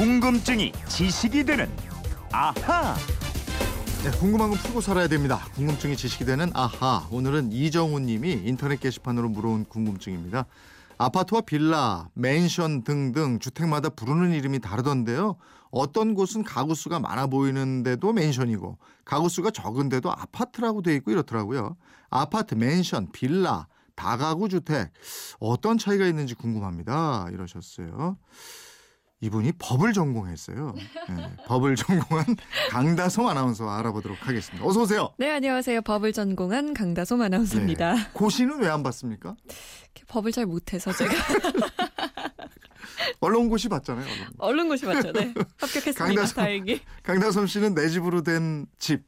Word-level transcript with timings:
궁금증이 0.00 0.72
지식이 0.88 1.44
되는 1.44 1.70
아하. 2.32 2.94
네, 4.02 4.10
궁금한 4.18 4.48
건 4.48 4.58
풀고 4.58 4.80
살아야 4.80 5.08
됩니다. 5.08 5.40
궁금증이 5.52 5.94
지식이 5.94 6.24
되는 6.24 6.50
아하. 6.54 7.06
오늘은 7.10 7.52
이정우 7.52 8.00
님이 8.00 8.32
인터넷 8.32 8.80
게시판으로 8.80 9.28
물어온 9.28 9.66
궁금증입니다. 9.66 10.46
아파트와 10.96 11.42
빌라, 11.42 12.08
맨션 12.14 12.82
등등 12.82 13.40
주택마다 13.40 13.90
부르는 13.90 14.32
이름이 14.32 14.60
다르던데요. 14.60 15.36
어떤 15.70 16.14
곳은 16.14 16.44
가구 16.44 16.74
수가 16.74 16.98
많아 16.98 17.26
보이는데도 17.26 18.14
맨션이고 18.14 18.78
가구 19.04 19.28
수가 19.28 19.50
적은데도 19.50 20.10
아파트라고 20.10 20.80
돼 20.80 20.94
있고 20.96 21.10
이렇더라고요. 21.10 21.76
아파트, 22.08 22.54
맨션, 22.54 23.12
빌라, 23.12 23.66
다가구 23.96 24.48
주택 24.48 24.94
어떤 25.40 25.76
차이가 25.76 26.06
있는지 26.06 26.34
궁금합니다. 26.34 27.28
이러셨어요. 27.34 28.16
이분이 29.22 29.52
법을 29.58 29.92
전공했어요. 29.92 30.74
네, 31.10 31.36
법을 31.46 31.76
전공한 31.76 32.24
강다솜 32.70 33.26
아나운서 33.26 33.68
알아보도록 33.68 34.26
하겠습니다. 34.26 34.66
어서 34.66 34.80
오세요. 34.80 35.12
네, 35.18 35.30
안녕하세요. 35.30 35.82
법을 35.82 36.14
전공한 36.14 36.72
강다솜 36.72 37.20
아나운서입니다. 37.20 37.94
네. 37.94 38.00
고시는 38.14 38.60
왜안 38.60 38.82
받습니까? 38.82 39.36
법을 40.08 40.32
잘 40.32 40.46
못해서 40.46 40.90
제가 40.94 41.12
언론고시 43.20 43.68
받잖아요. 43.68 44.06
언론고시. 44.06 44.36
얼른 44.38 44.68
고시 44.68 44.86
맞죠? 44.86 45.12
네. 45.12 45.34
합격했습니다. 45.60 46.04
강다솜. 46.06 46.36
다행히. 46.36 46.80
강다솜 47.02 47.46
씨는 47.46 47.74
내 47.74 47.88
집으로 47.88 48.22
된 48.22 48.66
집 48.78 49.02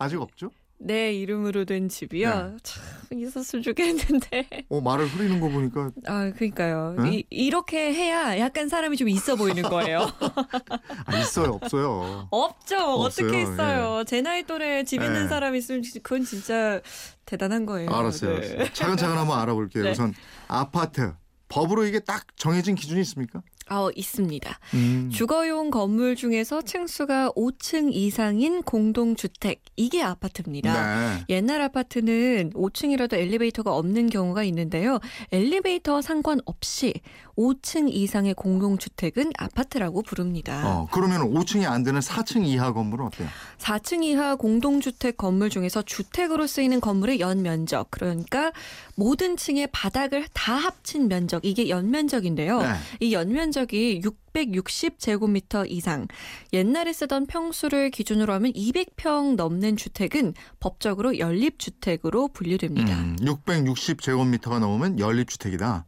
아직 0.00 0.20
없죠? 0.20 0.50
내 0.78 1.12
이름으로 1.12 1.64
된 1.64 1.88
집이요. 1.88 2.30
네. 2.30 2.56
참 2.62 2.82
있었으면 3.18 3.62
좋겠는데. 3.62 4.48
어 4.68 4.80
말을 4.80 5.06
흐리는 5.06 5.40
거 5.40 5.48
보니까 5.48 5.90
아, 6.06 6.30
그러니까요. 6.30 6.94
네? 6.98 7.16
이, 7.16 7.24
이렇게 7.30 7.92
해야 7.92 8.38
약간 8.38 8.68
사람이 8.68 8.96
좀 8.96 9.08
있어 9.08 9.34
보이는 9.36 9.62
거예요. 9.64 10.00
아, 11.06 11.18
있어요 11.18 11.58
없어요. 11.60 12.28
없죠. 12.30 12.76
없어요. 12.76 13.26
어떻게 13.26 13.42
있어요. 13.42 14.04
제 14.04 14.22
나이 14.22 14.44
또래 14.44 14.84
집 14.84 15.02
있는 15.02 15.22
네. 15.22 15.28
사람 15.28 15.56
있으면 15.56 15.82
그건 16.02 16.24
진짜 16.24 16.80
대단한 17.26 17.66
거예요. 17.66 17.90
알았어요. 17.90 18.38
네. 18.38 18.46
알았어요. 18.46 18.72
차근차근 18.72 19.16
한번 19.16 19.40
알아볼게요. 19.40 19.82
네. 19.84 19.90
우선 19.90 20.14
아파트 20.46 21.12
법으로 21.48 21.86
이게 21.86 21.98
딱 21.98 22.24
정해진 22.36 22.74
기준이 22.74 23.00
있습니까? 23.00 23.42
아, 23.68 23.88
있습니다. 23.94 24.58
음. 24.74 25.10
주거용 25.12 25.70
건물 25.70 26.16
중에서 26.16 26.62
층수가 26.62 27.32
5층 27.32 27.92
이상인 27.92 28.62
공동주택. 28.62 29.62
이게 29.76 30.02
아파트입니다. 30.02 30.72
네. 31.16 31.24
옛날 31.28 31.60
아파트는 31.62 32.52
5층이라도 32.54 33.14
엘리베이터가 33.14 33.74
없는 33.74 34.10
경우가 34.10 34.42
있는데요. 34.44 34.98
엘리베이터 35.32 36.00
상관없이 36.00 36.94
5층 37.36 37.88
이상의 37.92 38.34
공동주택은 38.34 39.32
아파트라고 39.38 40.02
부릅니다. 40.02 40.62
어 40.66 40.88
그러면 40.90 41.20
5층이 41.32 41.70
안 41.70 41.84
되는 41.84 42.00
4층 42.00 42.44
이하 42.44 42.72
건물은 42.72 43.06
어때요? 43.06 43.28
4층 43.58 44.02
이하 44.02 44.34
공동주택 44.34 45.16
건물 45.16 45.50
중에서 45.50 45.82
주택으로 45.82 46.46
쓰이는 46.46 46.80
건물의 46.80 47.20
연면적, 47.20 47.90
그러니까 47.90 48.52
모든 48.96 49.36
층의 49.36 49.68
바닥을 49.72 50.26
다 50.32 50.54
합친 50.54 51.08
면적, 51.08 51.44
이게 51.44 51.68
연면적인데요. 51.68 52.62
네. 52.62 52.68
이 53.00 53.12
연면적 53.12 53.57
이 53.72 54.00
660제곱미터 54.00 55.64
이상, 55.68 56.06
옛날에 56.52 56.92
쓰던 56.92 57.26
평수를 57.26 57.90
기준으로 57.90 58.32
하면 58.34 58.52
200평 58.52 59.36
넘는 59.36 59.76
주택은 59.76 60.34
법적으로 60.60 61.18
연립주택으로 61.18 62.28
분류됩니다. 62.28 62.98
음, 62.98 63.16
660제곱미터가 63.20 64.58
넘으면 64.60 64.98
연립주택이다. 64.98 65.84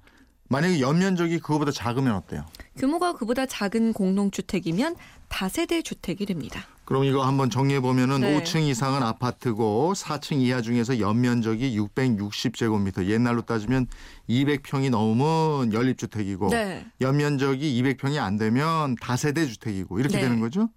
만약에 0.48 0.80
연면적이 0.80 1.38
그거보다 1.38 1.70
작으면 1.70 2.14
어때요? 2.16 2.44
규모가 2.76 3.12
그보다 3.12 3.46
작은 3.46 3.92
공동주택이면 3.92 4.96
다세대 5.28 5.82
주택이 5.82 6.26
됩니다. 6.26 6.66
그럼 6.91 7.05
이거 7.05 7.24
한번 7.24 7.50
정리해 7.50 7.78
보면은 7.78 8.22
네. 8.22 8.37
5층 8.37 8.69
이상은 8.69 9.04
아파트고 9.04 9.92
4층 9.94 10.41
이하 10.41 10.60
중에서 10.60 10.98
연면적이 10.98 11.78
660제곱미터 11.78 13.06
옛날로 13.06 13.42
따지면 13.42 13.87
200평이 14.28 14.91
넘으면 14.91 15.72
연립주택이고 15.72 16.48
네. 16.48 16.84
연면적이 17.00 17.81
200평이 17.81 18.19
안 18.19 18.37
되면 18.38 18.97
다세대 18.97 19.47
주택이고 19.47 20.00
이렇게 20.00 20.16
네. 20.16 20.22
되는 20.22 20.41
거죠? 20.41 20.69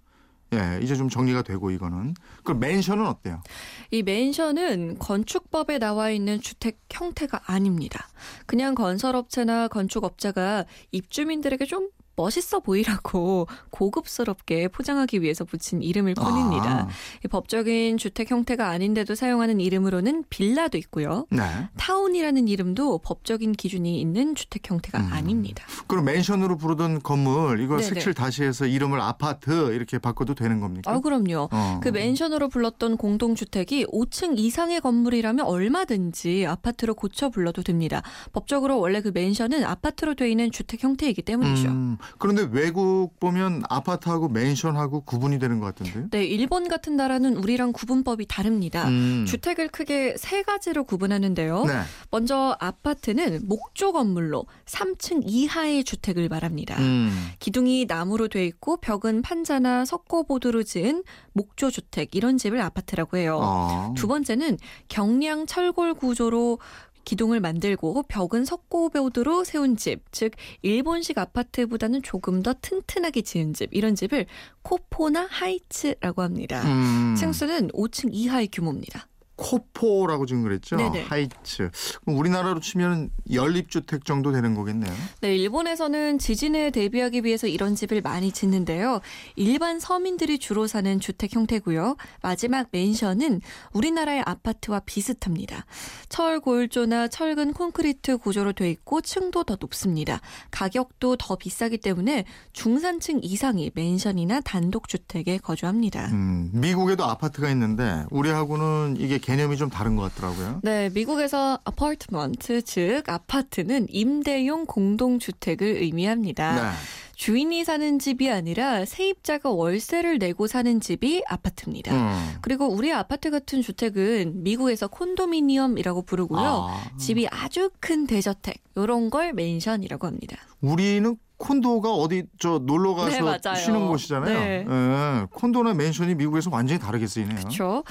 예, 0.52 0.78
이제 0.80 0.94
좀 0.94 1.08
정리가 1.08 1.42
되고 1.42 1.72
이거는. 1.72 2.14
그럼 2.44 2.60
맨션은 2.60 3.04
어때요? 3.04 3.42
이 3.90 4.04
맨션은 4.04 5.00
건축법에 5.00 5.80
나와 5.80 6.10
있는 6.10 6.40
주택 6.40 6.78
형태가 6.92 7.40
아닙니다. 7.46 8.06
그냥 8.46 8.76
건설업체나 8.76 9.66
건축업자가 9.66 10.64
입주민들에게 10.92 11.64
좀 11.64 11.88
멋있어 12.16 12.60
보이라고 12.60 13.46
고급스럽게 13.70 14.68
포장하기 14.68 15.22
위해서 15.22 15.44
붙인 15.44 15.82
이름일 15.82 16.14
뿐입니다. 16.14 16.82
아, 16.82 16.88
이 17.24 17.28
법적인 17.28 17.98
주택 17.98 18.30
형태가 18.30 18.68
아닌데도 18.68 19.14
사용하는 19.14 19.60
이름으로는 19.60 20.24
빌라도 20.30 20.78
있고요. 20.78 21.26
네. 21.30 21.42
타운이라는 21.76 22.48
이름도 22.48 22.98
법적인 22.98 23.52
기준이 23.52 24.00
있는 24.00 24.34
주택 24.34 24.70
형태가 24.70 24.98
음. 24.98 25.12
아닙니다. 25.12 25.64
그럼 25.86 26.04
맨션으로 26.06 26.56
부르던 26.56 27.02
건물 27.02 27.60
이걸 27.60 27.78
네네. 27.78 27.94
색칠 27.94 28.14
다시 28.14 28.44
해서 28.44 28.66
이름을 28.66 29.00
아파트 29.00 29.74
이렇게 29.74 29.98
바꿔도 29.98 30.34
되는 30.34 30.60
겁니까? 30.60 30.92
아, 30.92 31.00
그럼요. 31.00 31.48
어. 31.50 31.80
그 31.82 31.88
맨션으로 31.88 32.48
불렀던 32.48 32.96
공동주택이 32.96 33.86
5층 33.86 34.38
이상의 34.38 34.80
건물이라면 34.80 35.44
얼마든지 35.46 36.46
아파트로 36.46 36.94
고쳐 36.94 37.28
불러도 37.30 37.62
됩니다. 37.62 38.02
법적으로 38.32 38.78
원래 38.78 39.00
그 39.00 39.10
맨션은 39.12 39.64
아파트로 39.64 40.14
돼 40.14 40.30
있는 40.30 40.50
주택 40.50 40.82
형태이기 40.82 41.22
때문이죠. 41.22 41.68
음, 41.68 41.98
그런데 42.18 42.48
외국 42.50 43.18
보면 43.20 43.62
아파트하고 43.68 44.28
맨션하고 44.28 45.02
구분이 45.02 45.38
되는 45.38 45.60
것 45.60 45.66
같은데요? 45.66 46.08
네, 46.10 46.24
일본 46.24 46.68
같은 46.68 46.96
나라는 46.96 47.36
우리랑 47.36 47.72
구분법이 47.72 48.26
다릅니다. 48.26 48.88
음. 48.88 49.24
주택을 49.26 49.68
크게 49.68 50.14
세 50.16 50.42
가지로 50.42 50.84
구분하는데요. 50.84 51.64
네. 51.64 51.82
먼저 52.10 52.56
아파트는 52.60 53.40
목조 53.46 53.92
건물로 53.92 54.46
3층 54.66 55.22
이하의 55.24 55.84
주택을 55.84 56.28
말합니다. 56.28 56.78
음. 56.78 57.10
기둥이 57.38 57.86
나무로 57.86 58.28
돼 58.28 58.44
있고 58.46 58.76
벽은 58.78 59.22
판자나 59.22 59.84
석고보드로 59.84 60.62
지은 60.62 61.04
목조 61.32 61.70
주택 61.70 62.14
이런 62.14 62.38
집을 62.38 62.60
아파트라고 62.60 63.16
해요. 63.16 63.38
어. 63.42 63.94
두 63.96 64.06
번째는 64.06 64.58
경량 64.88 65.46
철골 65.46 65.94
구조로 65.94 66.58
기둥을 67.04 67.40
만들고 67.40 68.04
벽은 68.08 68.44
석고보드로 68.44 69.44
세운 69.44 69.76
집, 69.76 70.00
즉 70.12 70.32
일본식 70.62 71.18
아파트보다는 71.18 72.02
조금 72.02 72.42
더 72.42 72.54
튼튼하게 72.60 73.22
지은 73.22 73.54
집 73.54 73.68
이런 73.72 73.94
집을 73.94 74.26
코포나 74.62 75.26
하이츠라고 75.30 76.22
합니다. 76.22 76.62
음. 76.64 77.14
층수는 77.16 77.68
5층 77.68 78.10
이하의 78.12 78.48
규모입니다. 78.52 79.08
코포라고 79.36 80.26
지금 80.26 80.42
그랬죠? 80.42 80.76
네네. 80.76 81.04
하이츠. 81.04 81.70
우리나라로 82.06 82.60
치면 82.60 83.10
연립주택 83.32 84.04
정도 84.04 84.32
되는 84.32 84.54
거겠네요. 84.54 84.92
네, 85.20 85.36
일본에서는 85.36 86.18
지진에 86.18 86.70
대비하기 86.70 87.24
위해서 87.24 87.46
이런 87.46 87.74
집을 87.74 88.00
많이 88.00 88.30
짓는데요. 88.32 89.00
일반 89.36 89.80
서민들이 89.80 90.38
주로 90.38 90.66
사는 90.66 91.00
주택 91.00 91.34
형태고요. 91.34 91.96
마지막 92.22 92.68
맨션은 92.70 93.40
우리나라의 93.72 94.22
아파트와 94.24 94.80
비슷합니다. 94.86 95.66
철 96.08 96.40
골조나 96.40 97.08
철근 97.08 97.52
콘크리트 97.52 98.18
구조로 98.18 98.52
돼 98.52 98.70
있고 98.70 99.00
층도 99.00 99.44
더 99.44 99.56
높습니다. 99.60 100.20
가격도 100.50 101.16
더 101.16 101.36
비싸기 101.36 101.78
때문에 101.78 102.24
중산층 102.52 103.20
이상이 103.22 103.70
맨션이나 103.74 104.40
단독 104.40 104.88
주택에 104.88 105.38
거주합니다. 105.38 106.06
음, 106.12 106.50
미국에도 106.52 107.04
아파트가 107.04 107.50
있는데 107.50 108.04
우리하고는 108.10 108.96
이게 108.98 109.18
개념이 109.24 109.56
좀 109.56 109.70
다른 109.70 109.96
것 109.96 110.14
같더라고요. 110.14 110.60
네, 110.62 110.90
미국에서 110.90 111.58
아파트먼트, 111.64 112.60
즉 112.60 113.08
아파트는 113.08 113.86
임대용 113.88 114.66
공동주택을 114.66 115.66
의미합니다. 115.66 116.54
네. 116.62 116.76
주인이 117.16 117.64
사는 117.64 117.98
집이 117.98 118.30
아니라 118.30 118.84
세입자가 118.84 119.48
월세를 119.48 120.18
내고 120.18 120.46
사는 120.46 120.78
집이 120.78 121.22
아파트입니다. 121.26 121.94
음. 121.94 122.34
그리고 122.42 122.66
우리 122.66 122.92
아파트 122.92 123.30
같은 123.30 123.62
주택은 123.62 124.42
미국에서 124.42 124.88
콘도미니엄이라고 124.88 126.02
부르고요. 126.02 126.68
아, 126.68 126.90
집이 126.98 127.26
아주 127.30 127.70
큰 127.80 128.06
대저택 128.06 128.62
이런 128.76 129.08
걸 129.08 129.32
맨션이라고 129.32 130.06
합니다. 130.06 130.36
우리는 130.60 131.16
콘도가 131.36 131.92
어디 131.92 132.24
저 132.38 132.58
놀러 132.58 132.94
가서 132.94 133.38
네. 133.38 133.54
쉬는 133.56 133.88
곳이잖아요. 133.88 134.38
네. 134.38 134.66
예, 134.68 135.26
콘도나 135.32 135.74
맨션이 135.74 136.14
미국에서 136.14 136.48
완전히 136.50 136.80
다르게 136.80 137.06
쓰이네요. 137.06 137.36
그렇죠. 137.36 137.84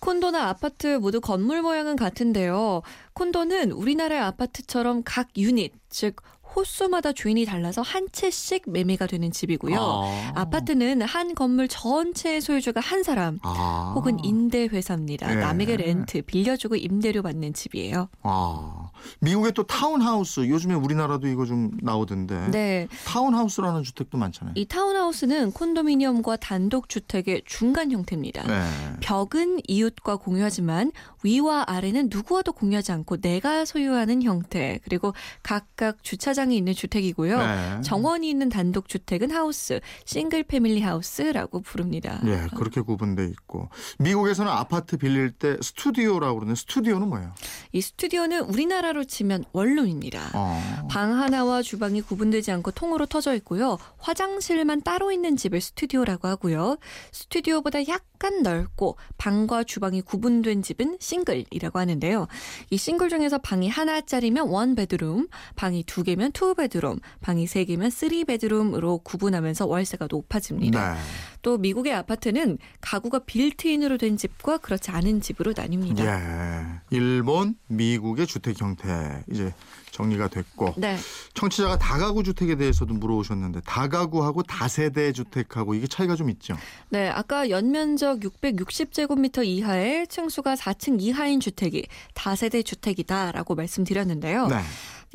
콘도나 0.00 0.48
아파트 0.48 0.96
모두 0.96 1.20
건물 1.20 1.62
모양은 1.62 1.96
같은데요. 1.96 2.82
콘도는 3.12 3.72
우리나라의 3.72 4.20
아파트처럼 4.22 5.02
각 5.04 5.28
유닛, 5.36 5.72
즉 5.90 6.16
호수마다 6.56 7.12
주인이 7.12 7.44
달라서 7.44 7.82
한 7.82 8.08
채씩 8.10 8.62
매매가 8.66 9.06
되는 9.06 9.30
집이고요. 9.30 9.78
아. 9.78 10.32
아파트는 10.34 11.02
한 11.02 11.34
건물 11.34 11.68
전체의 11.68 12.40
소유주가 12.40 12.80
한 12.80 13.02
사람 13.02 13.38
아. 13.42 13.92
혹은 13.94 14.18
임대회사입니다. 14.24 15.26
네. 15.28 15.34
남에게 15.36 15.76
렌트 15.76 16.22
빌려주고 16.22 16.76
임대료 16.76 17.22
받는 17.22 17.52
집이에요. 17.52 18.08
아. 18.22 18.90
미국의 19.20 19.52
또 19.52 19.64
타운하우스 19.64 20.48
요즘에 20.48 20.74
우리나라도 20.74 21.28
이거 21.28 21.44
좀 21.44 21.70
나오던데. 21.82 22.50
네, 22.50 22.88
타운하우스라는 23.04 23.82
주택도 23.82 24.16
많잖아요. 24.16 24.54
이 24.56 24.64
타운하우스는 24.64 25.52
콘도미니엄과 25.52 26.36
단독 26.36 26.88
주택의 26.88 27.42
중간 27.44 27.92
형태입니다. 27.92 28.46
네. 28.46 28.64
벽은 29.00 29.60
이웃과 29.68 30.16
공유하지만 30.16 30.92
위와 31.22 31.64
아래는 31.66 32.08
누구와도 32.10 32.52
공유하지 32.52 32.92
않고 32.92 33.18
내가 33.18 33.64
소유하는 33.64 34.22
형태 34.22 34.80
그리고 34.84 35.12
각각 35.42 36.02
주차장 36.02 36.45
이 36.50 36.56
있는 36.56 36.74
주택이고요. 36.74 37.38
네. 37.38 37.80
정원이 37.82 38.28
있는 38.28 38.48
단독 38.48 38.88
주택은 38.88 39.30
하우스, 39.30 39.80
싱글 40.04 40.42
패밀리 40.42 40.80
하우스라고 40.80 41.60
부릅니다. 41.60 42.20
예, 42.26 42.46
그렇게 42.56 42.80
구분돼 42.80 43.24
있고 43.26 43.68
미국에서는 43.98 44.50
아파트 44.50 44.96
빌릴 44.96 45.30
때 45.32 45.56
스튜디오라고 45.60 46.40
그러는데 46.40 46.58
스튜디오는 46.60 47.08
뭐예요? 47.08 47.34
이 47.72 47.80
스튜디오는 47.80 48.40
우리나라로 48.42 49.04
치면 49.04 49.44
원룸입니다. 49.52 50.30
어. 50.34 50.86
방 50.90 51.18
하나와 51.20 51.62
주방이 51.62 52.02
구분되지 52.02 52.52
않고 52.52 52.70
통으로 52.72 53.06
터져 53.06 53.34
있고요. 53.36 53.78
화장실만 53.98 54.82
따로 54.82 55.12
있는 55.12 55.36
집을 55.36 55.60
스튜디오라고 55.60 56.28
하고요. 56.28 56.76
스튜디오보다 57.12 57.86
약간 57.88 58.42
넓고 58.42 58.96
방과 59.18 59.64
주방이 59.64 60.02
구분된 60.02 60.62
집은 60.62 60.98
싱글이라고 61.00 61.78
하는데요. 61.78 62.26
이 62.70 62.76
싱글 62.76 63.08
중에서 63.08 63.38
방이 63.38 63.68
하나짜리면 63.68 64.48
one 64.48 64.74
bedroom, 64.74 65.28
방이 65.56 65.84
두 65.84 66.02
개면 66.02 66.32
two 66.36 66.54
bedroom, 66.54 66.98
방이 67.22 67.46
세 67.46 67.64
개면 67.64 67.88
three 67.88 68.26
bedroom으로 68.26 68.98
구분하면서 68.98 69.64
월세가 69.64 70.08
높아집니다. 70.10 70.92
네. 70.92 71.00
또 71.40 71.56
미국의 71.56 71.94
아파트는 71.94 72.58
가구가 72.82 73.20
빌트인으로 73.20 73.96
된 73.96 74.18
집과 74.18 74.58
그렇지 74.58 74.90
않은 74.90 75.22
집으로 75.22 75.54
나뉩니다. 75.54 76.00
예. 76.00 76.80
일본, 76.90 77.54
미국의 77.68 78.26
주택 78.26 78.60
형태 78.60 79.24
이제 79.32 79.54
정리가 79.92 80.28
됐고 80.28 80.74
네. 80.76 80.98
청취자가 81.32 81.78
다가구 81.78 82.22
주택에 82.22 82.56
대해서도 82.56 82.92
물어오셨는데 82.92 83.62
다가구하고 83.64 84.42
다세대 84.42 85.12
주택하고 85.12 85.72
이게 85.72 85.86
차이가 85.86 86.16
좀 86.16 86.28
있죠. 86.28 86.54
네, 86.90 87.08
아까 87.08 87.48
연면적 87.48 88.20
660제곱미터 88.20 89.42
이하의 89.42 90.06
층수가 90.08 90.56
4층 90.56 91.00
이하인 91.00 91.40
주택이 91.40 91.86
다세대 92.12 92.62
주택이다라고 92.62 93.54
말씀드렸는데요. 93.54 94.48
네. 94.48 94.60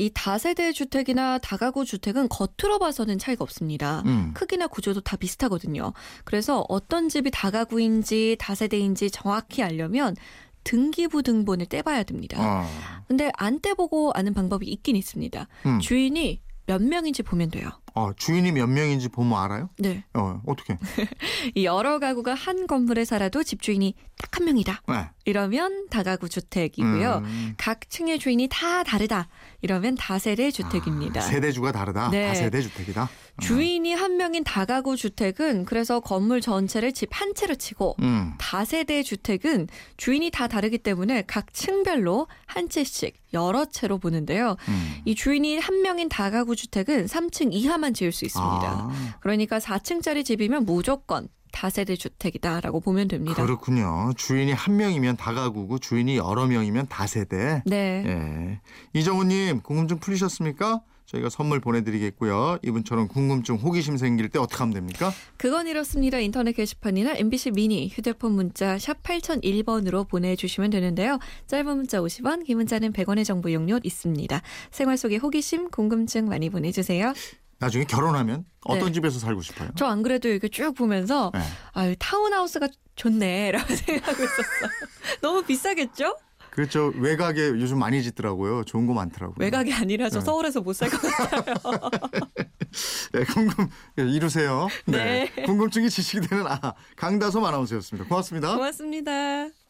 이 0.01 0.09
다세대 0.12 0.71
주택이나 0.71 1.38
다가구 1.38 1.86
주택은 1.86 2.27
겉으로 2.27 2.80
봐서는 2.80 3.19
차이가 3.19 3.44
없습니다. 3.44 4.01
음. 4.07 4.31
크기나 4.33 4.65
구조도 4.65 5.01
다 5.01 5.15
비슷하거든요. 5.15 5.94
그래서 6.25 6.65
어떤 6.69 7.07
집이 7.07 7.30
다가구인지 7.30 8.38
다세대인지 8.39 9.12
정확히 9.12 9.62
알려면 9.62 10.15
등기부 10.63 11.21
등본을 11.21 11.68
떼봐야 11.68 12.01
됩니다. 12.01 12.38
어. 12.39 12.68
근데 13.07 13.31
안 13.36 13.59
떼보고 13.62 14.12
아는 14.15 14.33
방법이 14.33 14.65
있긴 14.65 14.95
있습니다. 14.95 15.48
음. 15.68 15.80
주인이 15.80 16.42
몇 16.65 16.81
명인지 16.81 17.21
보면 17.21 17.51
돼요. 17.51 17.69
어, 17.94 18.12
주인이 18.16 18.52
몇 18.52 18.68
명인지 18.68 19.10
보면 19.10 19.38
알아요? 19.40 19.70
네. 19.78 20.04
어, 20.14 20.42
어떻게? 20.46 20.78
이 21.56 21.66
여러 21.66 22.00
가구가 22.00 22.34
한 22.34 22.68
건물에 22.68 23.06
살아도 23.06 23.44
집주인이 23.44 23.96
딱 24.22 24.32
한 24.34 24.46
명이다. 24.46 24.82
네. 24.88 25.10
이러면 25.26 25.88
다가구 25.90 26.30
주택이고요. 26.30 27.22
음. 27.24 27.54
각 27.58 27.90
층의 27.90 28.18
주인이 28.18 28.48
다 28.50 28.84
다르다. 28.84 29.28
이러면 29.62 29.96
다세대 29.96 30.52
주택입니다. 30.52 31.20
아, 31.20 31.24
세대주가 31.24 31.72
다르다. 31.74 32.10
네. 32.10 32.28
다세대 32.30 32.62
주택이다. 32.62 33.10
주인이 33.40 33.94
한 33.94 34.18
명인 34.18 34.44
다가구 34.44 34.96
주택은 34.96 35.66
그래서 35.66 36.00
건물 36.00 36.42
전체를 36.42 36.94
집 36.94 37.10
한 37.12 37.36
채로 37.36 37.56
치고 37.56 37.98
음. 38.02 38.34
다세대 38.40 39.04
주택은 39.04 39.68
주인이 39.98 40.32
다 40.32 40.48
다르기 40.48 40.78
때문에 40.78 41.24
각 41.28 41.54
층별로 41.54 42.28
한 42.46 42.70
채씩 42.70 43.14
여러 43.34 43.66
채로 43.66 43.98
보는데요. 43.98 44.56
음. 44.70 44.96
이 45.06 45.14
주인이 45.14 45.60
한 45.60 45.82
명인 45.82 46.10
다가구 46.10 46.56
주택은 46.56 47.06
3층 47.06 47.50
이하 47.52 47.78
만 47.81 47.94
지을 47.94 48.12
수 48.12 48.24
있습니다. 48.25 48.50
아, 48.51 49.16
그러니까 49.19 49.60
4층짜리 49.60 50.24
집이면 50.24 50.66
무조건 50.66 51.28
다세대 51.51 51.95
주택이다라고 51.95 52.80
보면 52.80 53.07
됩니다. 53.07 53.44
그렇군요. 53.44 54.12
주인이 54.16 54.51
한 54.54 54.78
명이면 54.78 55.18
다가구고 55.18 55.80
주인이 55.80 56.16
여러 56.16 56.48
명이면 56.48 56.88
다세대. 56.88 57.63
네. 57.66 58.04
예. 58.07 58.60
이정우님 58.94 59.62
궁금증 59.62 60.00
풀리셨습니까? 60.00 60.81
저희가 61.07 61.30
선물 61.30 61.60
보내드리겠고요. 61.60 62.60
이분처럼 62.63 63.10
궁금증, 63.10 63.56
호기심 63.56 63.98
생길 63.98 64.30
때 64.30 64.39
어떻게 64.39 64.60
하면 64.60 64.74
됩니까? 64.74 65.12
그건 65.36 65.68
이렇습니다. 65.68 66.19
인터넷 66.19 66.54
게시판이나 66.54 67.16
MBC 67.16 67.51
미니 67.51 67.89
휴대폰 67.89 68.31
문자 68.31 68.80
샵 68.80 69.04
8001번으로 69.04 70.07
보내주시면 70.07 70.69
되는데요. 70.69 71.19
짧은 71.48 71.75
문자 71.75 72.00
50원, 72.00 72.45
긴 72.45 72.57
문자는 72.57 72.94
100원의 72.94 73.25
정보 73.25 73.50
이용료 73.50 73.81
있습니다. 73.83 74.42
생활 74.72 74.95
속의 74.95 75.18
호기심, 75.18 75.72
궁금증 75.72 76.30
많이 76.30 76.50
보내주세요. 76.50 77.13
나중에 77.62 77.86
결혼하면 77.86 78.44
어떤 78.66 78.88
네. 78.88 78.92
집에서 78.94 79.19
살고 79.19 79.42
싶어요? 79.44 79.69
저 79.75 79.86
안 79.86 80.02
그래도 80.04 80.28
이렇게 80.28 80.48
쭉 80.50 80.74
보면서 80.74 81.31
네. 81.34 81.40
아유 81.74 81.96
타운하우스가 82.00 82.68
좋네 82.96 83.52
라고 83.52 83.68
생각하고 83.75 84.24
있었어요. 84.24 84.69
너무 85.22 85.44
비싸겠죠? 85.44 86.18
그렇죠. 86.50 86.92
외곽에 86.98 87.40
요즘 87.50 87.80
많이 87.80 88.04
짓더라고요. 88.04 88.66
좋은 88.66 88.86
거 88.88 88.94
많더라고요. 88.94 89.36
외곽이 89.40 89.72
아니라 89.74 90.10
저 90.10 90.19
네. 90.19 90.25
서울에서 90.25 90.60
못 90.62 90.74
살 90.75 90.90
것 90.90 91.00
같아요. 91.02 91.56
네, 93.13 93.24
궁금 93.25 93.69
예, 94.00 94.04
이루세요. 94.04 94.68
네. 94.86 95.31
궁금증이 95.46 95.90
지식이 95.90 96.28
되는 96.28 96.46
아 96.48 96.74
강다솜 96.98 97.46
아나운서였습니다. 97.46 98.10
고맙습니다. 98.10 98.56
고맙습니다. 98.56 99.61